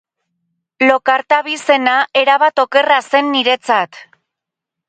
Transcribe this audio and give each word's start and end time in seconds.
Lockhart 0.87 1.35
abizena 1.37 1.95
erabat 2.23 2.65
okerra 2.65 2.99
zen 3.11 3.31
niretzat. 3.37 4.05